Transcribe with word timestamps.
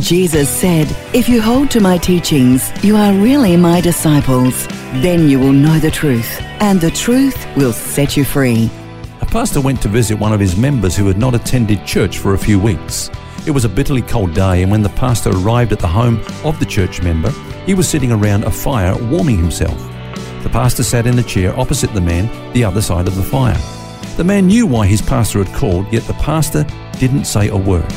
Jesus 0.00 0.48
said, 0.48 0.88
If 1.14 1.28
you 1.28 1.40
hold 1.40 1.70
to 1.70 1.80
my 1.80 1.98
teachings, 1.98 2.70
you 2.84 2.96
are 2.96 3.12
really 3.12 3.56
my 3.56 3.80
disciples. 3.80 4.66
Then 5.02 5.28
you 5.28 5.38
will 5.38 5.52
know 5.52 5.78
the 5.78 5.90
truth, 5.90 6.40
and 6.60 6.80
the 6.80 6.90
truth 6.90 7.46
will 7.56 7.72
set 7.72 8.16
you 8.16 8.24
free. 8.24 8.70
A 9.20 9.26
pastor 9.26 9.60
went 9.60 9.80
to 9.82 9.88
visit 9.88 10.18
one 10.18 10.32
of 10.32 10.40
his 10.40 10.56
members 10.56 10.96
who 10.96 11.06
had 11.06 11.16
not 11.16 11.34
attended 11.34 11.86
church 11.86 12.18
for 12.18 12.34
a 12.34 12.38
few 12.38 12.58
weeks. 12.58 13.10
It 13.46 13.52
was 13.52 13.64
a 13.64 13.68
bitterly 13.68 14.02
cold 14.02 14.34
day, 14.34 14.62
and 14.62 14.70
when 14.70 14.82
the 14.82 14.88
pastor 14.90 15.30
arrived 15.30 15.72
at 15.72 15.78
the 15.78 15.86
home 15.86 16.20
of 16.44 16.58
the 16.58 16.66
church 16.66 17.00
member, 17.00 17.30
he 17.64 17.74
was 17.74 17.88
sitting 17.88 18.10
around 18.10 18.44
a 18.44 18.50
fire 18.50 18.96
warming 19.06 19.38
himself. 19.38 19.78
The 20.42 20.50
pastor 20.50 20.82
sat 20.82 21.06
in 21.06 21.18
a 21.18 21.22
chair 21.22 21.58
opposite 21.58 21.94
the 21.94 22.00
man, 22.00 22.28
the 22.52 22.64
other 22.64 22.82
side 22.82 23.06
of 23.06 23.14
the 23.14 23.22
fire. 23.22 23.58
The 24.16 24.24
man 24.24 24.48
knew 24.48 24.66
why 24.66 24.86
his 24.86 25.00
pastor 25.00 25.42
had 25.42 25.54
called, 25.54 25.90
yet 25.92 26.02
the 26.04 26.14
pastor 26.14 26.66
didn't 26.98 27.24
say 27.24 27.48
a 27.48 27.56
word. 27.56 27.92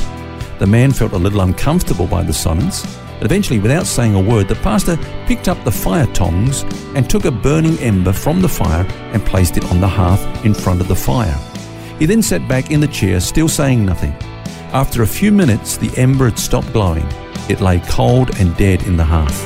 The 0.58 0.66
man 0.66 0.92
felt 0.92 1.12
a 1.12 1.18
little 1.18 1.40
uncomfortable 1.40 2.06
by 2.06 2.22
the 2.22 2.32
summons. 2.32 2.84
Eventually, 3.20 3.58
without 3.58 3.86
saying 3.86 4.14
a 4.14 4.20
word, 4.20 4.48
the 4.48 4.56
pastor 4.56 4.96
picked 5.26 5.48
up 5.48 5.62
the 5.64 5.70
fire 5.70 6.06
tongs 6.14 6.62
and 6.94 7.08
took 7.08 7.24
a 7.24 7.30
burning 7.30 7.78
ember 7.78 8.12
from 8.12 8.40
the 8.40 8.48
fire 8.48 8.86
and 9.12 9.24
placed 9.24 9.56
it 9.56 9.64
on 9.70 9.80
the 9.80 9.88
hearth 9.88 10.44
in 10.44 10.54
front 10.54 10.80
of 10.80 10.88
the 10.88 10.96
fire. 10.96 11.36
He 11.98 12.06
then 12.06 12.22
sat 12.22 12.46
back 12.48 12.70
in 12.70 12.80
the 12.80 12.88
chair, 12.88 13.20
still 13.20 13.48
saying 13.48 13.84
nothing. 13.84 14.12
After 14.72 15.02
a 15.02 15.06
few 15.06 15.32
minutes, 15.32 15.76
the 15.76 15.96
ember 15.96 16.26
had 16.26 16.38
stopped 16.38 16.72
glowing. 16.72 17.06
It 17.48 17.60
lay 17.60 17.80
cold 17.80 18.38
and 18.38 18.56
dead 18.56 18.82
in 18.82 18.96
the 18.96 19.04
hearth. 19.04 19.44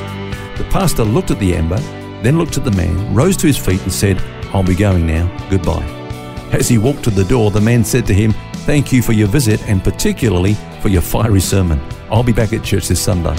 The 0.59 0.65
pastor 0.65 1.05
looked 1.05 1.31
at 1.31 1.39
the 1.39 1.55
ember, 1.55 1.79
then 2.23 2.39
looked 2.39 2.57
at 2.57 2.65
the 2.65 2.73
man, 2.73 3.15
rose 3.15 3.37
to 3.39 3.47
his 3.47 3.59
feet, 3.59 3.83
and 3.83 3.93
said, 3.93 4.19
I'll 4.53 4.63
be 4.63 4.75
going 4.75 5.07
now. 5.07 5.29
Goodbye. 5.49 6.02
As 6.53 6.69
he 6.69 6.77
walked 6.77 7.03
to 7.05 7.11
the 7.11 7.25
door, 7.25 7.51
the 7.51 7.63
man 7.63 7.83
said 7.83 8.07
to 8.07 8.15
him, 8.15 8.33
Thank 8.67 8.93
you 8.93 9.01
for 9.01 9.15
your 9.15 9.27
visit 9.27 9.67
and 9.69 9.83
particularly 9.83 10.53
for 10.81 10.91
your 10.91 11.01
fiery 11.01 11.41
sermon. 11.41 11.81
I'll 12.11 12.23
be 12.23 12.33
back 12.33 12.53
at 12.53 12.63
church 12.63 12.89
this 12.89 13.01
Sunday. 13.01 13.35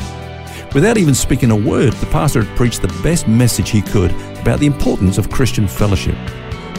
Without 0.73 0.97
even 0.97 1.14
speaking 1.14 1.52
a 1.52 1.55
word, 1.55 1.94
the 1.94 2.08
pastor 2.08 2.44
had 2.44 2.58
preached 2.58 2.81
the 2.81 3.02
best 3.03 3.28
message 3.28 3.70
he 3.70 3.83
could 3.83 4.11
about 4.42 4.59
the 4.59 4.66
importance 4.66 5.20
of 5.20 5.30
Christian 5.30 5.67
fellowship. 5.67 6.16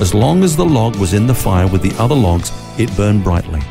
As 0.00 0.12
long 0.12 0.42
as 0.42 0.56
the 0.56 0.64
log 0.64 0.96
was 0.96 1.14
in 1.14 1.28
the 1.28 1.34
fire 1.34 1.68
with 1.68 1.82
the 1.82 1.94
other 2.02 2.16
logs, 2.16 2.50
it 2.80 2.94
burned 2.96 3.22
brightly. 3.22 3.62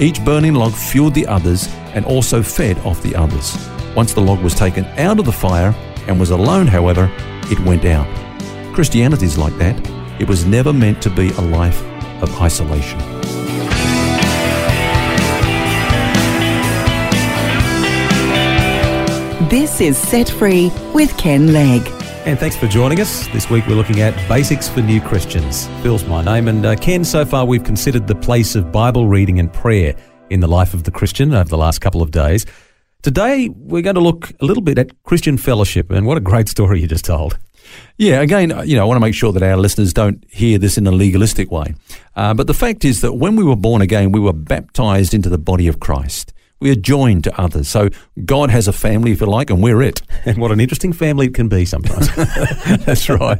Each 0.00 0.22
burning 0.24 0.54
log 0.54 0.72
fueled 0.72 1.14
the 1.14 1.26
others 1.28 1.68
and 1.94 2.04
also 2.04 2.42
fed 2.42 2.78
off 2.80 3.00
the 3.00 3.14
others. 3.14 3.56
Once 3.94 4.12
the 4.12 4.20
log 4.20 4.42
was 4.42 4.56
taken 4.56 4.84
out 4.98 5.20
of 5.20 5.24
the 5.24 5.32
fire 5.32 5.72
and 6.08 6.18
was 6.18 6.30
alone, 6.30 6.66
however, 6.66 7.08
it 7.44 7.60
went 7.60 7.84
out. 7.84 8.08
Christianity 8.74 9.26
is 9.26 9.38
like 9.38 9.56
that. 9.58 9.78
It 10.20 10.28
was 10.28 10.44
never 10.44 10.72
meant 10.72 11.00
to 11.02 11.10
be 11.10 11.30
a 11.30 11.40
life 11.40 11.80
of 12.20 12.40
isolation. 12.40 12.98
This 19.48 19.80
is 19.80 19.96
Set 19.96 20.28
Free 20.28 20.70
with 20.92 21.16
Ken 21.16 21.54
Legg. 21.54 21.80
And 22.26 22.38
thanks 22.38 22.54
for 22.54 22.66
joining 22.66 23.00
us. 23.00 23.26
This 23.28 23.48
week 23.48 23.66
we're 23.66 23.76
looking 23.76 24.00
at 24.00 24.14
Basics 24.28 24.68
for 24.68 24.82
New 24.82 25.00
Christians. 25.00 25.66
Phil's 25.82 26.04
my 26.04 26.22
name, 26.22 26.48
and 26.48 26.66
uh, 26.66 26.76
Ken, 26.76 27.02
so 27.02 27.24
far 27.24 27.46
we've 27.46 27.64
considered 27.64 28.06
the 28.06 28.14
place 28.14 28.54
of 28.54 28.70
Bible 28.70 29.08
reading 29.08 29.38
and 29.38 29.50
prayer 29.50 29.94
in 30.28 30.40
the 30.40 30.46
life 30.46 30.74
of 30.74 30.84
the 30.84 30.90
Christian 30.90 31.32
over 31.32 31.48
the 31.48 31.56
last 31.56 31.80
couple 31.80 32.02
of 32.02 32.10
days. 32.10 32.44
Today 33.00 33.48
we're 33.48 33.80
going 33.80 33.94
to 33.94 34.02
look 34.02 34.30
a 34.40 34.44
little 34.44 34.62
bit 34.62 34.78
at 34.78 35.02
Christian 35.04 35.38
fellowship, 35.38 35.90
and 35.90 36.06
what 36.06 36.18
a 36.18 36.20
great 36.20 36.50
story 36.50 36.82
you 36.82 36.86
just 36.86 37.06
told. 37.06 37.38
Yeah, 37.96 38.20
again, 38.20 38.52
you 38.64 38.76
know, 38.76 38.82
I 38.82 38.84
want 38.84 38.96
to 38.96 39.00
make 39.00 39.14
sure 39.14 39.32
that 39.32 39.42
our 39.42 39.56
listeners 39.56 39.92
don't 39.92 40.24
hear 40.30 40.58
this 40.58 40.78
in 40.78 40.86
a 40.86 40.92
legalistic 40.92 41.50
way. 41.50 41.74
Uh, 42.14 42.34
but 42.34 42.46
the 42.46 42.54
fact 42.54 42.84
is 42.84 43.00
that 43.00 43.14
when 43.14 43.36
we 43.36 43.44
were 43.44 43.56
born 43.56 43.82
again, 43.82 44.12
we 44.12 44.20
were 44.20 44.32
baptized 44.32 45.14
into 45.14 45.28
the 45.28 45.38
body 45.38 45.66
of 45.68 45.80
Christ. 45.80 46.32
We 46.60 46.70
are 46.70 46.76
joined 46.76 47.24
to 47.24 47.40
others. 47.40 47.68
So 47.68 47.88
God 48.24 48.50
has 48.50 48.66
a 48.66 48.72
family, 48.72 49.12
if 49.12 49.20
you 49.20 49.26
like, 49.26 49.50
and 49.50 49.62
we're 49.62 49.82
it. 49.82 50.02
And 50.26 50.38
what 50.38 50.50
an 50.50 50.60
interesting 50.60 50.92
family 50.92 51.26
it 51.26 51.34
can 51.34 51.48
be 51.48 51.64
sometimes. 51.64 52.14
That's 52.84 53.08
right. 53.08 53.38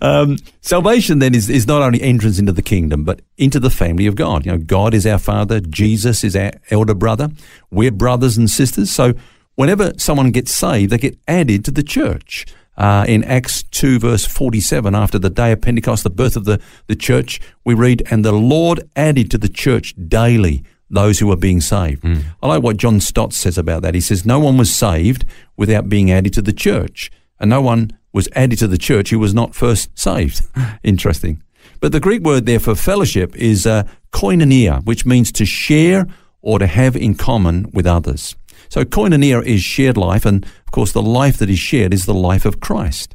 Um, 0.00 0.36
salvation 0.60 1.18
then 1.18 1.34
is, 1.34 1.48
is 1.48 1.66
not 1.66 1.82
only 1.82 2.00
entrance 2.02 2.38
into 2.38 2.52
the 2.52 2.62
kingdom, 2.62 3.04
but 3.04 3.22
into 3.36 3.58
the 3.58 3.70
family 3.70 4.06
of 4.06 4.14
God. 4.14 4.44
You 4.46 4.52
know, 4.52 4.58
God 4.58 4.94
is 4.94 5.06
our 5.06 5.18
Father. 5.18 5.60
Jesus 5.60 6.22
is 6.22 6.36
our 6.36 6.52
elder 6.70 6.94
brother. 6.94 7.30
We're 7.70 7.90
brothers 7.90 8.36
and 8.36 8.48
sisters. 8.48 8.90
So 8.90 9.14
whenever 9.56 9.92
someone 9.98 10.30
gets 10.30 10.54
saved, 10.54 10.92
they 10.92 10.98
get 10.98 11.18
added 11.26 11.64
to 11.64 11.70
the 11.70 11.82
church. 11.82 12.46
Uh, 12.80 13.04
in 13.06 13.22
Acts 13.24 13.62
2, 13.64 13.98
verse 13.98 14.24
47, 14.24 14.94
after 14.94 15.18
the 15.18 15.28
day 15.28 15.52
of 15.52 15.60
Pentecost, 15.60 16.02
the 16.02 16.08
birth 16.08 16.34
of 16.34 16.46
the, 16.46 16.58
the 16.86 16.96
church, 16.96 17.38
we 17.62 17.74
read, 17.74 18.02
And 18.10 18.24
the 18.24 18.32
Lord 18.32 18.88
added 18.96 19.30
to 19.32 19.38
the 19.38 19.50
church 19.50 19.94
daily 20.08 20.64
those 20.88 21.18
who 21.18 21.26
were 21.26 21.36
being 21.36 21.60
saved. 21.60 22.02
Mm. 22.02 22.22
I 22.42 22.46
like 22.46 22.62
what 22.62 22.78
John 22.78 22.98
Stott 23.00 23.34
says 23.34 23.58
about 23.58 23.82
that. 23.82 23.94
He 23.94 24.00
says, 24.00 24.24
No 24.24 24.40
one 24.40 24.56
was 24.56 24.74
saved 24.74 25.26
without 25.58 25.90
being 25.90 26.10
added 26.10 26.32
to 26.32 26.40
the 26.40 26.54
church, 26.54 27.10
and 27.38 27.50
no 27.50 27.60
one 27.60 27.98
was 28.14 28.30
added 28.34 28.58
to 28.60 28.66
the 28.66 28.78
church 28.78 29.10
who 29.10 29.18
was 29.18 29.34
not 29.34 29.54
first 29.54 29.90
saved. 29.98 30.40
Interesting. 30.82 31.42
But 31.80 31.92
the 31.92 32.00
Greek 32.00 32.22
word 32.22 32.46
there 32.46 32.58
for 32.58 32.74
fellowship 32.74 33.36
is 33.36 33.66
uh, 33.66 33.86
koinonia, 34.10 34.82
which 34.86 35.04
means 35.04 35.30
to 35.32 35.44
share 35.44 36.06
or 36.40 36.58
to 36.58 36.66
have 36.66 36.96
in 36.96 37.14
common 37.14 37.70
with 37.74 37.86
others. 37.86 38.36
So 38.70 38.84
koinonia 38.84 39.44
is 39.44 39.62
shared 39.62 39.96
life, 39.96 40.24
and 40.24 40.44
of 40.44 40.72
course, 40.72 40.92
the 40.92 41.02
life 41.02 41.36
that 41.38 41.50
is 41.50 41.58
shared 41.58 41.92
is 41.92 42.06
the 42.06 42.14
life 42.14 42.46
of 42.46 42.60
Christ. 42.60 43.14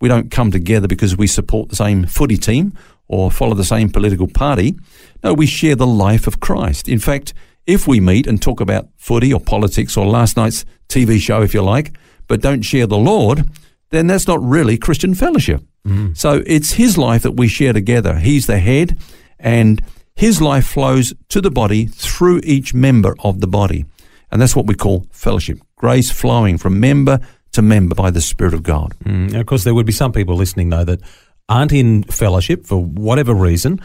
We 0.00 0.08
don't 0.08 0.30
come 0.30 0.50
together 0.50 0.88
because 0.88 1.16
we 1.16 1.26
support 1.26 1.68
the 1.68 1.76
same 1.76 2.06
footy 2.06 2.36
team 2.36 2.72
or 3.08 3.30
follow 3.30 3.54
the 3.54 3.64
same 3.64 3.90
political 3.90 4.28
party. 4.28 4.74
No, 5.22 5.34
we 5.34 5.46
share 5.46 5.76
the 5.76 5.86
life 5.86 6.26
of 6.26 6.40
Christ. 6.40 6.88
In 6.88 6.98
fact, 6.98 7.34
if 7.66 7.86
we 7.86 8.00
meet 8.00 8.26
and 8.26 8.40
talk 8.40 8.60
about 8.60 8.88
footy 8.96 9.32
or 9.32 9.40
politics 9.40 9.96
or 9.96 10.06
last 10.06 10.36
night's 10.36 10.64
TV 10.88 11.20
show, 11.20 11.42
if 11.42 11.52
you 11.52 11.62
like, 11.62 11.92
but 12.26 12.40
don't 12.40 12.62
share 12.62 12.86
the 12.86 12.98
Lord, 12.98 13.44
then 13.90 14.06
that's 14.06 14.26
not 14.26 14.42
really 14.42 14.78
Christian 14.78 15.14
fellowship. 15.14 15.62
Mm. 15.86 16.16
So 16.16 16.42
it's 16.46 16.72
His 16.72 16.96
life 16.96 17.22
that 17.22 17.32
we 17.32 17.48
share 17.48 17.72
together. 17.72 18.18
He's 18.18 18.46
the 18.46 18.58
head, 18.58 18.98
and 19.38 19.82
His 20.14 20.40
life 20.40 20.66
flows 20.66 21.12
to 21.28 21.40
the 21.40 21.50
body 21.50 21.86
through 21.86 22.40
each 22.44 22.72
member 22.72 23.14
of 23.20 23.40
the 23.40 23.46
body. 23.48 23.84
And 24.32 24.40
that's 24.40 24.56
what 24.56 24.66
we 24.66 24.74
call 24.74 25.06
fellowship 25.12 25.60
grace 25.76 26.10
flowing 26.10 26.58
from 26.58 26.80
member 26.80 27.20
to 27.52 27.62
member 27.62 27.94
by 27.94 28.10
the 28.10 28.20
Spirit 28.20 28.54
of 28.54 28.62
God. 28.62 28.94
Mm. 29.04 29.38
Of 29.38 29.46
course, 29.46 29.64
there 29.64 29.74
would 29.74 29.86
be 29.86 29.92
some 29.92 30.10
people 30.10 30.36
listening, 30.36 30.70
though, 30.70 30.84
that 30.84 31.00
aren't 31.48 31.72
in 31.72 32.02
fellowship 32.04 32.66
for 32.66 32.82
whatever 32.82 33.34
reason. 33.34 33.78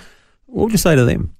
What 0.45 0.65
would 0.65 0.71
you 0.71 0.77
say 0.77 0.95
to 0.95 1.03
them? 1.03 1.35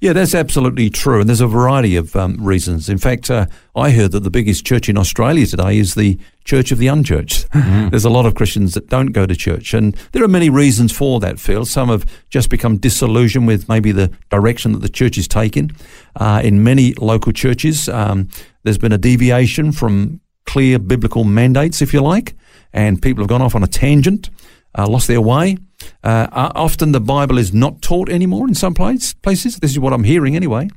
Yeah, 0.00 0.12
that's 0.12 0.34
absolutely 0.34 0.90
true. 0.90 1.20
And 1.20 1.28
there's 1.28 1.40
a 1.40 1.48
variety 1.48 1.96
of 1.96 2.14
um, 2.14 2.36
reasons. 2.44 2.88
In 2.88 2.98
fact, 2.98 3.30
uh, 3.30 3.46
I 3.74 3.90
heard 3.90 4.12
that 4.12 4.20
the 4.20 4.30
biggest 4.30 4.64
church 4.64 4.88
in 4.88 4.96
Australia 4.96 5.44
today 5.44 5.76
is 5.76 5.96
the 5.96 6.18
Church 6.44 6.70
of 6.70 6.78
the 6.78 6.86
Unchurched. 6.86 7.46
Mm-hmm. 7.58 7.88
there's 7.88 8.04
a 8.04 8.10
lot 8.10 8.24
of 8.24 8.34
Christians 8.36 8.74
that 8.74 8.88
don't 8.88 9.10
go 9.12 9.26
to 9.26 9.34
church. 9.34 9.74
And 9.74 9.96
there 10.12 10.22
are 10.22 10.28
many 10.28 10.48
reasons 10.48 10.92
for 10.92 11.18
that, 11.20 11.40
Phil. 11.40 11.64
Some 11.64 11.88
have 11.88 12.06
just 12.30 12.50
become 12.50 12.76
disillusioned 12.76 13.48
with 13.48 13.68
maybe 13.68 13.90
the 13.90 14.12
direction 14.30 14.72
that 14.72 14.78
the 14.78 14.88
church 14.88 15.18
is 15.18 15.26
taking. 15.26 15.72
Uh, 16.14 16.40
in 16.44 16.62
many 16.62 16.94
local 16.94 17.32
churches, 17.32 17.88
um, 17.88 18.28
there's 18.62 18.78
been 18.78 18.92
a 18.92 18.98
deviation 18.98 19.72
from 19.72 20.20
clear 20.46 20.78
biblical 20.78 21.24
mandates, 21.24 21.82
if 21.82 21.92
you 21.92 22.00
like, 22.00 22.34
and 22.72 23.02
people 23.02 23.22
have 23.22 23.28
gone 23.28 23.42
off 23.42 23.54
on 23.56 23.64
a 23.64 23.66
tangent, 23.66 24.30
uh, 24.78 24.88
lost 24.88 25.08
their 25.08 25.20
way. 25.20 25.58
Uh, 26.02 26.28
often 26.54 26.92
the 26.92 27.00
Bible 27.00 27.36
is 27.36 27.52
not 27.52 27.82
taught 27.82 28.08
anymore 28.08 28.46
in 28.48 28.54
some 28.54 28.74
place, 28.74 29.12
places. 29.12 29.56
This 29.58 29.72
is 29.72 29.78
what 29.78 29.92
I'm 29.92 30.04
hearing 30.04 30.36
anyway. 30.36 30.68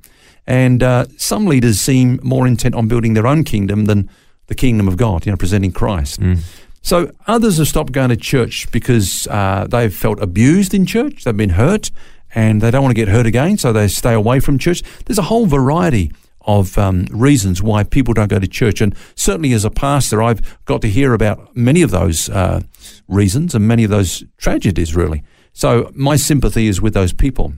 And 0.47 0.81
uh, 0.81 1.05
some 1.17 1.45
leaders 1.45 1.79
seem 1.79 2.19
more 2.23 2.47
intent 2.47 2.73
on 2.75 2.87
building 2.87 3.13
their 3.13 3.27
own 3.27 3.43
kingdom 3.43 3.85
than 3.85 4.09
the 4.47 4.55
kingdom 4.55 4.87
of 4.87 4.97
God, 4.97 5.25
you 5.25 5.31
know, 5.31 5.37
presenting 5.37 5.71
Christ. 5.71 6.19
Mm. 6.19 6.39
So 6.81 7.11
others 7.27 7.59
have 7.59 7.67
stopped 7.67 7.91
going 7.91 8.09
to 8.09 8.17
church 8.17 8.71
because 8.71 9.27
uh, 9.27 9.67
they've 9.69 9.93
felt 9.93 10.19
abused 10.19 10.73
in 10.73 10.87
church, 10.87 11.23
they've 11.23 11.37
been 11.37 11.51
hurt, 11.51 11.91
and 12.33 12.59
they 12.59 12.71
don't 12.71 12.81
want 12.81 12.91
to 12.91 12.99
get 12.99 13.07
hurt 13.07 13.27
again, 13.27 13.57
so 13.57 13.71
they 13.71 13.87
stay 13.87 14.13
away 14.13 14.39
from 14.39 14.57
church. 14.57 14.81
There's 15.05 15.19
a 15.19 15.23
whole 15.23 15.45
variety 15.45 16.11
of 16.45 16.77
um, 16.77 17.05
reasons 17.11 17.61
why 17.61 17.83
people 17.83 18.13
don't 18.13 18.29
go 18.29 18.39
to 18.39 18.47
church. 18.47 18.81
And 18.81 18.95
certainly 19.15 19.53
as 19.53 19.65
a 19.65 19.69
pastor, 19.69 20.21
I've 20.21 20.59
got 20.65 20.81
to 20.81 20.89
hear 20.89 21.13
about 21.13 21.55
many 21.55 21.81
of 21.81 21.91
those 21.91 22.29
uh, 22.29 22.61
reasons 23.07 23.55
and 23.55 23.67
many 23.67 23.83
of 23.83 23.89
those 23.89 24.23
tragedies, 24.37 24.95
really. 24.95 25.23
So 25.53 25.91
my 25.93 26.15
sympathy 26.15 26.67
is 26.67 26.81
with 26.81 26.93
those 26.93 27.13
people. 27.13 27.53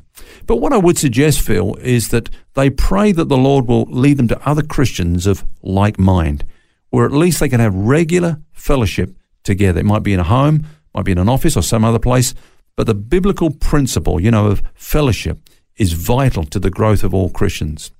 But 0.47 0.57
what 0.57 0.73
I 0.73 0.77
would 0.77 0.97
suggest, 0.97 1.41
Phil, 1.41 1.75
is 1.75 2.09
that 2.09 2.29
they 2.55 2.69
pray 2.69 3.11
that 3.11 3.29
the 3.29 3.37
Lord 3.37 3.67
will 3.67 3.83
lead 3.83 4.17
them 4.17 4.27
to 4.29 4.49
other 4.49 4.63
Christians 4.63 5.27
of 5.27 5.43
like 5.61 5.99
mind, 5.99 6.43
where 6.89 7.05
at 7.05 7.11
least 7.11 7.39
they 7.39 7.49
can 7.49 7.59
have 7.59 7.75
regular 7.75 8.41
fellowship 8.51 9.15
together. 9.43 9.79
It 9.79 9.85
might 9.85 10.03
be 10.03 10.13
in 10.13 10.19
a 10.19 10.23
home, 10.23 10.65
might 10.93 11.05
be 11.05 11.11
in 11.11 11.17
an 11.17 11.29
office 11.29 11.55
or 11.55 11.63
some 11.63 11.85
other 11.85 11.99
place, 11.99 12.33
but 12.75 12.87
the 12.87 12.95
biblical 12.95 13.51
principle, 13.51 14.19
you 14.19 14.31
know, 14.31 14.47
of 14.47 14.63
fellowship 14.73 15.39
is 15.77 15.93
vital 15.93 16.43
to 16.45 16.59
the 16.59 16.69
growth 16.69 17.03
of 17.03 17.13
all 17.13 17.29
Christians. 17.29 17.91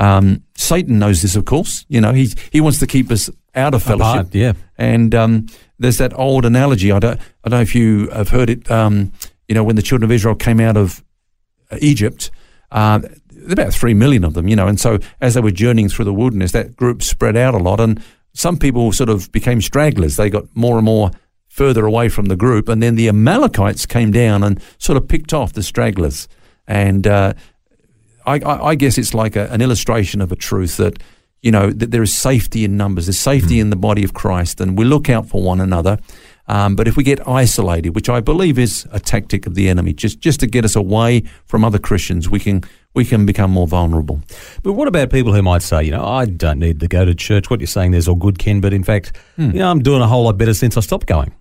Um, 0.00 0.42
Satan 0.56 0.98
knows 0.98 1.22
this, 1.22 1.36
of 1.36 1.44
course. 1.44 1.84
You 1.88 2.00
know, 2.00 2.12
he 2.12 2.32
he 2.50 2.60
wants 2.60 2.78
to 2.80 2.86
keep 2.86 3.10
us 3.10 3.30
out 3.54 3.74
of 3.74 3.82
fellowship. 3.82 4.22
Apart, 4.22 4.34
yeah. 4.34 4.52
And 4.78 5.14
um, 5.14 5.46
there's 5.78 5.98
that 5.98 6.18
old 6.18 6.44
analogy. 6.44 6.90
I 6.90 6.98
don't, 6.98 7.20
I 7.44 7.48
don't 7.48 7.58
know 7.58 7.62
if 7.62 7.74
you 7.74 8.08
have 8.08 8.30
heard 8.30 8.50
it. 8.50 8.70
Um, 8.70 9.12
you 9.46 9.54
know, 9.54 9.62
when 9.62 9.76
the 9.76 9.82
children 9.82 10.10
of 10.10 10.12
Israel 10.12 10.34
came 10.34 10.58
out 10.58 10.76
of 10.76 11.04
uh, 11.70 11.76
Egypt, 11.80 12.30
uh, 12.72 13.00
about 13.50 13.72
three 13.74 13.94
million 13.94 14.24
of 14.24 14.34
them. 14.34 14.48
You 14.48 14.56
know, 14.56 14.66
and 14.66 14.80
so 14.80 14.98
as 15.20 15.34
they 15.34 15.40
were 15.40 15.50
journeying 15.50 15.90
through 15.90 16.06
the 16.06 16.14
wilderness, 16.14 16.52
that 16.52 16.76
group 16.76 17.02
spread 17.02 17.36
out 17.36 17.54
a 17.54 17.58
lot, 17.58 17.78
and 17.78 18.02
some 18.32 18.56
people 18.56 18.92
sort 18.92 19.10
of 19.10 19.30
became 19.32 19.60
stragglers. 19.60 20.16
They 20.16 20.30
got 20.30 20.44
more 20.54 20.76
and 20.76 20.84
more 20.84 21.10
further 21.48 21.84
away 21.84 22.08
from 22.08 22.26
the 22.26 22.36
group, 22.36 22.68
and 22.68 22.82
then 22.82 22.94
the 22.94 23.08
Amalekites 23.08 23.84
came 23.84 24.12
down 24.12 24.42
and 24.42 24.62
sort 24.78 24.96
of 24.96 25.08
picked 25.08 25.34
off 25.34 25.52
the 25.52 25.62
stragglers. 25.62 26.28
And 26.66 27.06
uh, 27.06 27.34
I, 28.26 28.38
I, 28.40 28.66
I, 28.68 28.74
guess 28.74 28.98
it's 28.98 29.14
like 29.14 29.36
a, 29.36 29.50
an 29.50 29.60
illustration 29.60 30.20
of 30.20 30.32
a 30.32 30.36
truth 30.36 30.76
that 30.76 31.02
you 31.42 31.50
know 31.50 31.70
that 31.70 31.90
there 31.90 32.02
is 32.02 32.14
safety 32.14 32.64
in 32.64 32.76
numbers. 32.76 33.06
There's 33.06 33.18
safety 33.18 33.56
mm. 33.56 33.62
in 33.62 33.70
the 33.70 33.76
body 33.76 34.04
of 34.04 34.14
Christ, 34.14 34.60
and 34.60 34.76
we 34.76 34.84
look 34.84 35.08
out 35.08 35.26
for 35.26 35.42
one 35.42 35.60
another. 35.60 35.98
Um, 36.48 36.74
but 36.74 36.88
if 36.88 36.96
we 36.96 37.04
get 37.04 37.26
isolated, 37.28 37.94
which 37.94 38.08
I 38.08 38.20
believe 38.20 38.58
is 38.58 38.86
a 38.90 38.98
tactic 38.98 39.46
of 39.46 39.54
the 39.54 39.68
enemy, 39.68 39.92
just 39.92 40.18
just 40.20 40.40
to 40.40 40.46
get 40.46 40.64
us 40.64 40.74
away 40.74 41.22
from 41.46 41.64
other 41.64 41.78
Christians, 41.78 42.28
we 42.28 42.40
can 42.40 42.62
we 42.92 43.04
can 43.04 43.24
become 43.24 43.50
more 43.50 43.68
vulnerable. 43.68 44.20
But 44.62 44.72
what 44.72 44.88
about 44.88 45.10
people 45.10 45.32
who 45.32 45.42
might 45.42 45.62
say, 45.62 45.84
you 45.84 45.92
know, 45.92 46.04
I 46.04 46.26
don't 46.26 46.58
need 46.58 46.80
to 46.80 46.88
go 46.88 47.04
to 47.04 47.14
church. 47.14 47.50
What 47.50 47.60
you're 47.60 47.68
saying 47.68 47.92
there's 47.92 48.08
all 48.08 48.16
good, 48.16 48.38
Ken, 48.38 48.60
but 48.60 48.72
in 48.72 48.82
fact, 48.82 49.16
hmm. 49.36 49.52
you 49.52 49.60
know, 49.60 49.70
I'm 49.70 49.80
doing 49.80 50.02
a 50.02 50.08
whole 50.08 50.24
lot 50.24 50.38
better 50.38 50.54
since 50.54 50.76
I 50.76 50.80
stopped 50.80 51.06
going. 51.06 51.32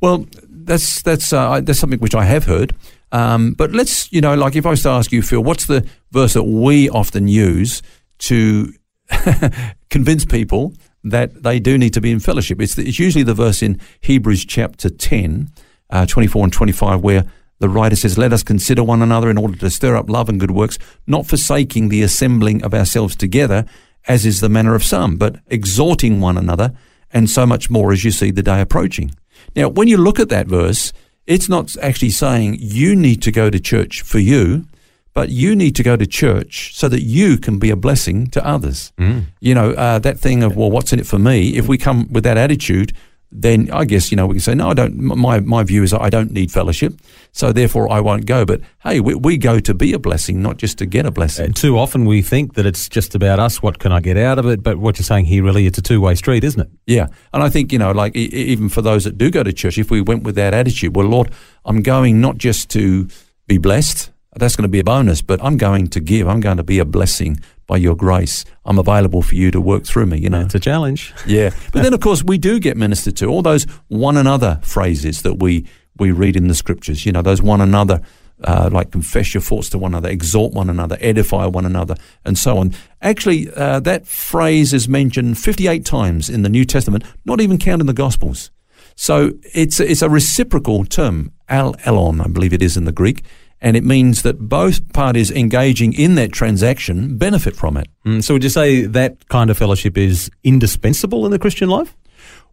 Well, 0.00 0.26
that's 0.48 1.02
that's 1.02 1.32
uh, 1.32 1.60
that's 1.60 1.78
something 1.78 1.98
which 1.98 2.14
I 2.14 2.24
have 2.24 2.44
heard. 2.44 2.74
Um, 3.16 3.54
but 3.54 3.72
let's, 3.72 4.12
you 4.12 4.20
know, 4.20 4.34
like 4.34 4.56
if 4.56 4.66
I 4.66 4.70
was 4.70 4.82
to 4.82 4.90
ask 4.90 5.10
you, 5.10 5.22
Phil, 5.22 5.42
what's 5.42 5.64
the 5.64 5.88
verse 6.10 6.34
that 6.34 6.42
we 6.42 6.90
often 6.90 7.28
use 7.28 7.80
to 8.18 8.74
convince 9.90 10.26
people 10.26 10.74
that 11.02 11.42
they 11.42 11.58
do 11.58 11.78
need 11.78 11.94
to 11.94 12.02
be 12.02 12.10
in 12.10 12.20
fellowship? 12.20 12.60
It's, 12.60 12.74
the, 12.74 12.86
it's 12.86 12.98
usually 12.98 13.24
the 13.24 13.32
verse 13.32 13.62
in 13.62 13.80
Hebrews 14.02 14.44
chapter 14.44 14.90
10, 14.90 15.50
uh, 15.88 16.04
24 16.04 16.44
and 16.44 16.52
25, 16.52 17.00
where 17.00 17.24
the 17.58 17.70
writer 17.70 17.96
says, 17.96 18.18
Let 18.18 18.34
us 18.34 18.42
consider 18.42 18.84
one 18.84 19.00
another 19.00 19.30
in 19.30 19.38
order 19.38 19.56
to 19.56 19.70
stir 19.70 19.96
up 19.96 20.10
love 20.10 20.28
and 20.28 20.38
good 20.38 20.50
works, 20.50 20.78
not 21.06 21.26
forsaking 21.26 21.88
the 21.88 22.02
assembling 22.02 22.62
of 22.62 22.74
ourselves 22.74 23.16
together, 23.16 23.64
as 24.06 24.26
is 24.26 24.42
the 24.42 24.50
manner 24.50 24.74
of 24.74 24.84
some, 24.84 25.16
but 25.16 25.40
exhorting 25.46 26.20
one 26.20 26.36
another, 26.36 26.74
and 27.10 27.30
so 27.30 27.46
much 27.46 27.70
more 27.70 27.92
as 27.92 28.04
you 28.04 28.10
see 28.10 28.30
the 28.30 28.42
day 28.42 28.60
approaching. 28.60 29.10
Now, 29.54 29.70
when 29.70 29.88
you 29.88 29.96
look 29.96 30.20
at 30.20 30.28
that 30.28 30.48
verse, 30.48 30.92
it's 31.26 31.48
not 31.48 31.76
actually 31.82 32.10
saying 32.10 32.58
you 32.60 32.94
need 32.94 33.22
to 33.22 33.32
go 33.32 33.50
to 33.50 33.58
church 33.58 34.02
for 34.02 34.18
you, 34.18 34.66
but 35.12 35.30
you 35.30 35.56
need 35.56 35.74
to 35.76 35.82
go 35.82 35.96
to 35.96 36.06
church 36.06 36.74
so 36.74 36.88
that 36.88 37.02
you 37.02 37.38
can 37.38 37.58
be 37.58 37.70
a 37.70 37.76
blessing 37.76 38.26
to 38.28 38.46
others. 38.46 38.92
Mm. 38.98 39.24
You 39.40 39.54
know, 39.54 39.70
uh, 39.72 39.98
that 40.00 40.18
thing 40.18 40.42
of, 40.42 40.56
well, 40.56 40.70
what's 40.70 40.92
in 40.92 40.98
it 40.98 41.06
for 41.06 41.18
me? 41.18 41.56
If 41.56 41.66
we 41.66 41.78
come 41.78 42.06
with 42.12 42.22
that 42.24 42.36
attitude, 42.36 42.92
then 43.32 43.70
I 43.72 43.84
guess 43.84 44.10
you 44.10 44.16
know 44.16 44.26
we 44.26 44.34
can 44.34 44.40
say 44.40 44.54
no. 44.54 44.70
I 44.70 44.74
don't. 44.74 44.96
My 44.96 45.40
my 45.40 45.62
view 45.62 45.82
is 45.82 45.92
I 45.92 46.10
don't 46.10 46.30
need 46.30 46.52
fellowship, 46.52 46.94
so 47.32 47.52
therefore 47.52 47.90
I 47.90 48.00
won't 48.00 48.24
go. 48.24 48.44
But 48.44 48.60
hey, 48.82 49.00
we, 49.00 49.14
we 49.14 49.36
go 49.36 49.58
to 49.60 49.74
be 49.74 49.92
a 49.92 49.98
blessing, 49.98 50.40
not 50.42 50.56
just 50.56 50.78
to 50.78 50.86
get 50.86 51.06
a 51.06 51.10
blessing. 51.10 51.46
And 51.46 51.56
too 51.56 51.76
often 51.78 52.04
we 52.04 52.22
think 52.22 52.54
that 52.54 52.66
it's 52.66 52.88
just 52.88 53.14
about 53.14 53.38
us. 53.38 53.62
What 53.62 53.78
can 53.78 53.92
I 53.92 54.00
get 54.00 54.16
out 54.16 54.38
of 54.38 54.46
it? 54.46 54.62
But 54.62 54.78
what 54.78 54.98
you're 54.98 55.04
saying 55.04 55.26
here, 55.26 55.42
really, 55.42 55.66
it's 55.66 55.78
a 55.78 55.82
two 55.82 56.00
way 56.00 56.14
street, 56.14 56.44
isn't 56.44 56.60
it? 56.60 56.70
Yeah, 56.86 57.08
and 57.32 57.42
I 57.42 57.50
think 57.50 57.72
you 57.72 57.78
know, 57.78 57.90
like 57.90 58.14
even 58.14 58.68
for 58.68 58.82
those 58.82 59.04
that 59.04 59.18
do 59.18 59.30
go 59.30 59.42
to 59.42 59.52
church, 59.52 59.78
if 59.78 59.90
we 59.90 60.00
went 60.00 60.22
with 60.22 60.36
that 60.36 60.54
attitude, 60.54 60.94
well, 60.94 61.06
Lord, 61.06 61.30
I'm 61.64 61.82
going 61.82 62.20
not 62.20 62.38
just 62.38 62.70
to 62.70 63.08
be 63.46 63.58
blessed. 63.58 64.10
That's 64.36 64.54
going 64.54 64.64
to 64.64 64.68
be 64.68 64.80
a 64.80 64.84
bonus, 64.84 65.22
but 65.22 65.42
I'm 65.42 65.56
going 65.56 65.88
to 65.88 66.00
give. 66.00 66.28
I'm 66.28 66.40
going 66.40 66.58
to 66.58 66.62
be 66.62 66.78
a 66.78 66.84
blessing 66.84 67.40
by 67.66 67.76
your 67.76 67.96
grace, 67.96 68.44
I'm 68.64 68.78
available 68.78 69.22
for 69.22 69.34
you 69.34 69.50
to 69.50 69.60
work 69.60 69.84
through 69.84 70.06
me, 70.06 70.18
you 70.18 70.30
know. 70.30 70.42
It's 70.42 70.54
a 70.54 70.60
challenge. 70.60 71.12
Yeah. 71.26 71.50
But 71.72 71.82
then, 71.82 71.92
of 71.92 72.00
course, 72.00 72.22
we 72.22 72.38
do 72.38 72.60
get 72.60 72.76
ministered 72.76 73.16
to. 73.16 73.26
All 73.26 73.42
those 73.42 73.64
one 73.88 74.16
another 74.16 74.60
phrases 74.62 75.22
that 75.22 75.34
we, 75.34 75.66
we 75.98 76.12
read 76.12 76.36
in 76.36 76.46
the 76.46 76.54
scriptures, 76.54 77.04
you 77.04 77.10
know, 77.10 77.20
those 77.20 77.42
one 77.42 77.60
another, 77.60 78.00
uh, 78.44 78.70
like 78.72 78.92
confess 78.92 79.34
your 79.34 79.40
faults 79.40 79.68
to 79.70 79.78
one 79.78 79.92
another, 79.92 80.08
exhort 80.08 80.52
one 80.52 80.70
another, 80.70 80.96
edify 81.00 81.46
one 81.46 81.66
another, 81.66 81.96
and 82.24 82.38
so 82.38 82.58
on. 82.58 82.72
Actually, 83.02 83.50
uh, 83.54 83.80
that 83.80 84.06
phrase 84.06 84.72
is 84.72 84.88
mentioned 84.88 85.36
58 85.36 85.84
times 85.84 86.30
in 86.30 86.42
the 86.42 86.48
New 86.48 86.64
Testament, 86.64 87.02
not 87.24 87.40
even 87.40 87.58
counting 87.58 87.86
the 87.86 87.92
Gospels. 87.92 88.50
So 88.94 89.32
it's, 89.52 89.80
it's 89.80 90.02
a 90.02 90.08
reciprocal 90.08 90.84
term, 90.84 91.32
al 91.48 91.74
elon, 91.84 92.20
I 92.20 92.28
believe 92.28 92.52
it 92.52 92.62
is 92.62 92.76
in 92.76 92.84
the 92.84 92.92
Greek 92.92 93.24
and 93.60 93.76
it 93.76 93.84
means 93.84 94.22
that 94.22 94.48
both 94.48 94.92
parties 94.92 95.30
engaging 95.30 95.92
in 95.92 96.14
that 96.16 96.32
transaction 96.32 97.16
benefit 97.16 97.56
from 97.56 97.76
it. 97.76 97.88
Mm, 98.04 98.22
so, 98.22 98.34
would 98.34 98.44
you 98.44 98.50
say 98.50 98.82
that 98.82 99.28
kind 99.28 99.50
of 99.50 99.58
fellowship 99.58 99.96
is 99.96 100.30
indispensable 100.44 101.24
in 101.24 101.32
the 101.32 101.38
Christian 101.38 101.68
life? 101.68 101.96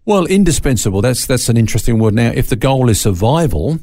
Well, 0.05 0.25
indispensable. 0.25 1.01
That's 1.01 1.25
that's 1.25 1.49
an 1.49 1.57
interesting 1.57 1.99
word. 1.99 2.13
Now, 2.13 2.31
if 2.33 2.49
the 2.49 2.55
goal 2.55 2.89
is 2.89 2.99
survival, 2.99 3.79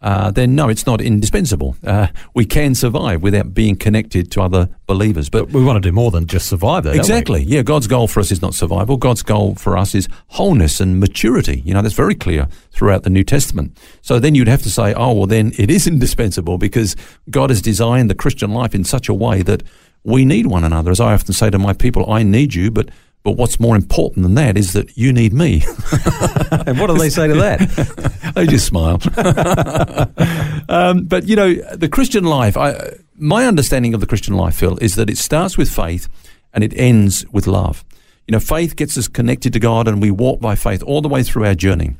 uh, 0.00 0.30
then 0.30 0.54
no, 0.54 0.68
it's 0.68 0.86
not 0.86 1.00
indispensable. 1.00 1.76
Uh, 1.84 2.06
we 2.32 2.44
can 2.44 2.74
survive 2.74 3.20
without 3.22 3.52
being 3.52 3.74
connected 3.74 4.30
to 4.30 4.40
other 4.40 4.68
believers. 4.86 5.28
But, 5.28 5.46
but 5.46 5.58
we 5.58 5.64
want 5.64 5.82
to 5.82 5.88
do 5.88 5.92
more 5.92 6.12
than 6.12 6.26
just 6.26 6.48
survive, 6.48 6.84
though. 6.84 6.92
Exactly. 6.92 7.42
Yeah, 7.42 7.62
God's 7.62 7.88
goal 7.88 8.06
for 8.06 8.20
us 8.20 8.30
is 8.30 8.40
not 8.40 8.54
survival. 8.54 8.96
God's 8.96 9.22
goal 9.22 9.56
for 9.56 9.76
us 9.76 9.96
is 9.96 10.08
wholeness 10.28 10.80
and 10.80 11.00
maturity. 11.00 11.62
You 11.64 11.74
know, 11.74 11.82
that's 11.82 11.96
very 11.96 12.14
clear 12.14 12.46
throughout 12.70 13.02
the 13.02 13.10
New 13.10 13.24
Testament. 13.24 13.76
So 14.00 14.20
then 14.20 14.36
you'd 14.36 14.48
have 14.48 14.62
to 14.62 14.70
say, 14.70 14.94
oh, 14.94 15.12
well, 15.14 15.26
then 15.26 15.52
it 15.58 15.68
is 15.70 15.86
indispensable 15.88 16.58
because 16.58 16.94
God 17.28 17.50
has 17.50 17.60
designed 17.60 18.08
the 18.08 18.14
Christian 18.14 18.52
life 18.52 18.74
in 18.74 18.84
such 18.84 19.08
a 19.08 19.14
way 19.14 19.42
that 19.42 19.64
we 20.04 20.24
need 20.24 20.46
one 20.46 20.62
another. 20.62 20.92
As 20.92 21.00
I 21.00 21.12
often 21.12 21.34
say 21.34 21.50
to 21.50 21.58
my 21.58 21.72
people, 21.72 22.10
I 22.10 22.22
need 22.22 22.54
you, 22.54 22.70
but 22.70 22.88
but 23.24 23.32
what's 23.32 23.58
more 23.60 23.76
important 23.76 24.22
than 24.22 24.34
that 24.36 24.56
is 24.56 24.72
that 24.72 24.96
you 24.96 25.12
need 25.12 25.32
me. 25.32 25.62
and 26.66 26.78
what 26.78 26.86
do 26.86 26.96
they 26.96 27.10
say 27.10 27.26
to 27.26 27.34
that? 27.34 28.27
they 28.34 28.46
just 28.46 28.66
smile. 28.66 28.98
um, 30.68 31.04
but 31.04 31.26
you 31.26 31.36
know, 31.36 31.54
the 31.54 31.88
Christian 31.90 32.24
life. 32.24 32.56
I, 32.56 32.94
my 33.16 33.46
understanding 33.46 33.94
of 33.94 34.00
the 34.00 34.06
Christian 34.06 34.34
life, 34.34 34.56
Phil, 34.56 34.78
is 34.78 34.94
that 34.94 35.10
it 35.10 35.18
starts 35.18 35.58
with 35.58 35.70
faith 35.70 36.08
and 36.52 36.62
it 36.62 36.72
ends 36.76 37.26
with 37.32 37.46
love. 37.46 37.84
You 38.26 38.32
know, 38.32 38.40
faith 38.40 38.76
gets 38.76 38.96
us 38.98 39.08
connected 39.08 39.52
to 39.54 39.58
God, 39.58 39.88
and 39.88 40.02
we 40.02 40.10
walk 40.10 40.40
by 40.40 40.54
faith 40.54 40.82
all 40.82 41.00
the 41.00 41.08
way 41.08 41.22
through 41.22 41.46
our 41.46 41.54
journey. 41.54 41.96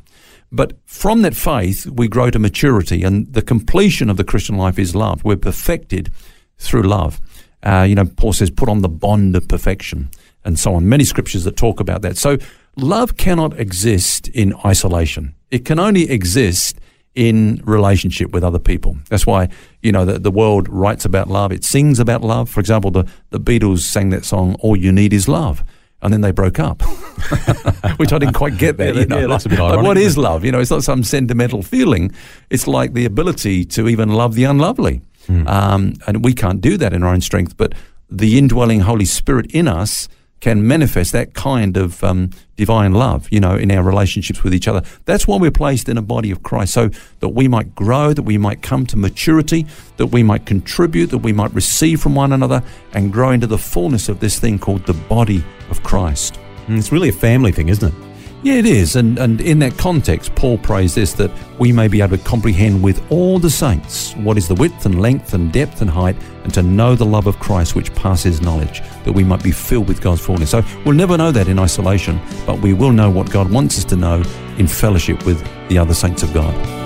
But 0.53 0.75
from 0.85 1.23
that 1.23 1.35
faith, 1.35 1.87
we 1.87 2.09
grow 2.09 2.31
to 2.31 2.39
maturity, 2.39 3.03
and 3.03 3.33
the 3.33 3.43
completion 3.43 4.11
of 4.11 4.17
the 4.17 4.25
Christian 4.25 4.57
life 4.57 4.79
is 4.79 4.95
love. 4.95 5.25
We're 5.25 5.37
perfected 5.37 6.11
through 6.59 6.83
love. 6.83 7.21
Uh, 7.63 7.87
you 7.89 7.95
know, 7.95 8.05
Paul 8.05 8.33
says, 8.33 8.51
put 8.51 8.69
on 8.69 8.83
the 8.83 8.89
bond 8.89 9.37
of 9.37 9.49
perfection 9.49 10.11
and 10.45 10.59
so 10.59 10.75
on. 10.75 10.89
Many 10.89 11.05
scriptures 11.05 11.45
that 11.45 11.57
talk 11.57 11.81
about 11.81 12.03
that. 12.03 12.17
So 12.17 12.39
love 12.81 13.17
cannot 13.17 13.59
exist 13.59 14.29
in 14.29 14.55
isolation. 14.65 15.35
It 15.51 15.65
can 15.65 15.79
only 15.79 16.11
exist 16.11 16.79
in 17.15 17.61
relationship 17.65 18.31
with 18.31 18.45
other 18.45 18.59
people. 18.59 18.97
That's 19.09 19.27
why, 19.27 19.49
you 19.83 19.91
know, 19.91 20.05
the, 20.05 20.19
the 20.19 20.31
world 20.31 20.69
writes 20.69 21.05
about 21.05 21.29
love. 21.29 21.51
It 21.51 21.65
sings 21.65 21.99
about 21.99 22.23
love. 22.23 22.49
For 22.49 22.61
example, 22.61 22.91
the, 22.91 23.07
the 23.31 23.41
Beatles 23.41 23.81
sang 23.81 24.11
that 24.11 24.25
song, 24.25 24.55
All 24.61 24.77
You 24.77 24.93
Need 24.93 25.13
Is 25.13 25.29
Love. 25.29 25.65
And 26.01 26.13
then 26.13 26.21
they 26.21 26.31
broke 26.31 26.61
up, 26.61 26.83
which 27.97 28.13
I 28.13 28.19
didn't 28.19 28.35
quite 28.35 28.57
get 28.57 28.79
yeah, 28.79 28.93
you 28.93 29.07
know? 29.07 29.19
yeah, 29.19 29.27
that's 29.27 29.47
a 29.47 29.49
bit 29.49 29.59
ironic. 29.59 29.79
Like, 29.79 29.85
what 29.85 29.99
is 29.99 30.17
love? 30.17 30.45
You 30.45 30.53
know, 30.53 30.61
it's 30.61 30.71
not 30.71 30.85
some 30.85 31.03
sentimental 31.03 31.65
feeling. 31.65 32.13
It's 32.51 32.69
like 32.69 32.93
the 32.93 33.05
ability 33.05 33.65
to 33.65 33.89
even 33.89 34.11
love 34.11 34.37
the 34.37 34.45
unlovely. 34.45 35.01
Mm. 35.27 35.49
Um, 35.49 35.95
and 36.07 36.25
we 36.25 36.35
can't 36.35 36.61
do 36.61 36.77
that 36.77 36.93
in 36.93 37.03
our 37.03 37.13
own 37.13 37.21
strength, 37.21 37.57
but 37.57 37.75
the 38.09 38.39
indwelling 38.39 38.81
Holy 38.81 39.05
Spirit 39.05 39.51
in 39.51 39.67
us 39.67 40.09
can 40.41 40.67
manifest 40.67 41.13
that 41.13 41.35
kind 41.35 41.77
of 41.77 42.03
um, 42.05 42.31
divine 42.57 42.93
love, 42.93 43.29
you 43.31 43.41
know, 43.41 43.57
in 43.57 43.71
our 43.71 43.83
relationships 43.83 44.43
with 44.45 44.55
each 44.55 44.69
other. 44.69 44.83
That's 45.05 45.27
why 45.27 45.37
we're 45.37 45.51
placed 45.51 45.89
in 45.89 45.99
a 45.99 46.03
body 46.03 46.31
of 46.31 46.43
Christ, 46.43 46.75
so 46.75 46.91
that 47.21 47.31
we 47.31 47.49
might 47.49 47.75
grow, 47.75 48.13
that 48.13 48.23
we 48.23 48.39
might 48.39 48.63
come 48.63 48.87
to 48.87 48.97
maturity, 48.97 49.67
that 49.97 50.07
we 50.07 50.23
might 50.23 50.47
contribute, 50.47 51.07
that 51.07 51.19
we 51.19 51.33
might 51.33 51.53
receive 51.55 52.01
from 52.01 52.15
one 52.15 52.33
another 52.33 52.63
and 52.93 53.13
grow 53.13 53.31
into 53.31 53.47
the 53.47 53.59
fullness 53.59 54.09
of 54.09 54.21
this 54.21 54.39
thing 54.39 54.59
called 54.59 54.87
the 54.87 54.95
body 54.95 55.45
of 55.71 55.83
Christ. 55.83 56.39
And 56.67 56.79
it's 56.79 56.93
really 56.93 57.09
a 57.09 57.13
family 57.13 57.53
thing, 57.53 57.69
isn't 57.69 57.93
it? 57.93 58.08
Yeah, 58.43 58.55
it 58.55 58.67
is. 58.67 58.95
And, 58.95 59.19
and 59.19 59.41
in 59.41 59.59
that 59.61 59.77
context, 59.77 60.35
Paul 60.37 60.59
prays 60.59 60.95
this 60.95 61.13
that 61.15 61.31
we 61.59 61.73
may 61.73 61.89
be 61.89 62.01
able 62.01 62.17
to 62.17 62.23
comprehend 62.23 62.83
with 62.83 63.05
all 63.11 63.41
the 63.41 63.51
saints 63.51 64.15
what 64.15 64.39
is 64.39 64.47
the 64.47 64.55
width 64.55 64.87
and 64.87 65.03
length 65.03 65.35
and 65.35 65.53
depth 65.53 65.81
and 65.83 65.91
height, 65.91 66.17
and 66.45 66.55
to 66.55 66.63
know 66.63 66.95
the 66.95 67.05
love 67.05 67.27
of 67.27 67.39
Christ 67.41 67.75
which 67.75 67.93
passes 67.95 68.41
knowledge, 68.41 68.81
that 69.05 69.13
we 69.13 69.25
might 69.25 69.43
be 69.43 69.51
filled 69.51 69.89
with 69.89 70.01
God's 70.01 70.21
fullness. 70.21 70.51
So 70.51 70.63
we'll 70.85 70.95
never 70.95 71.17
know 71.17 71.33
that 71.33 71.49
in 71.49 71.59
isolation, 71.59 72.21
but 72.47 72.61
we 72.61 72.75
will 72.75 72.93
know 72.93 73.11
what 73.11 73.29
God 73.31 73.51
wants 73.51 73.77
us 73.77 73.85
to 73.87 73.97
know 73.97 74.23
in 74.57 74.69
fellowship 74.69 75.27
with 75.27 75.45
the 75.69 75.79
other 75.79 75.95
saints 75.95 76.23
of 76.23 76.33
God. 76.33 76.78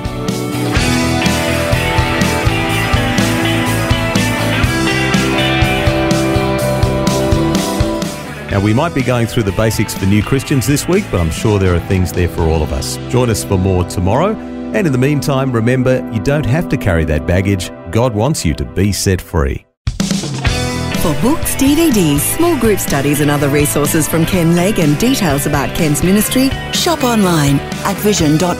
Now, 8.53 8.61
we 8.61 8.75
might 8.75 8.95
be 8.95 9.03
going 9.03 9.27
through 9.27 9.45
the 9.45 9.53
basics 9.53 9.95
for 9.95 10.05
new 10.05 10.23
Christians 10.23 10.67
this 10.67 10.87
week, 10.87 11.07
but 11.11 11.23
I'm 11.23 11.31
sure 11.31 11.59
there 11.59 11.75
are 11.75 11.81
things 11.89 12.13
there 12.13 12.29
for 12.29 12.43
all 12.43 12.63
of 12.63 12.71
us. 12.71 12.99
Join 13.09 13.31
us 13.31 13.43
for 13.43 13.57
more 13.57 13.83
tomorrow. 13.85 14.37
And 14.75 14.87
in 14.87 14.93
the 14.93 14.99
meantime, 14.99 15.51
remember, 15.51 16.07
you 16.13 16.21
don't 16.21 16.45
have 16.45 16.69
to 16.69 16.77
carry 16.77 17.07
that 17.07 17.27
baggage. 17.27 17.71
God 17.91 18.15
wants 18.15 18.45
you 18.45 18.53
to 18.57 18.67
be 18.67 18.93
set 18.93 19.23
free. 19.23 19.65
For 19.97 21.15
books, 21.23 21.57
DVDs, 21.57 22.19
small 22.37 22.61
group 22.61 22.79
studies, 22.79 23.23
and 23.23 23.31
other 23.31 23.49
resources 23.49 24.07
from 24.07 24.27
Ken 24.27 24.55
Legg 24.55 24.79
and 24.79 24.99
details 24.99 25.47
about 25.47 25.75
Ken's 25.75 26.03
ministry, 26.03 26.51
shop 26.75 27.05
online 27.05 27.59
at 27.87 27.97
vision.org.au. 27.97 28.55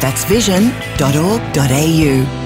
That's 0.00 0.24
vision.org.au. 0.24 2.45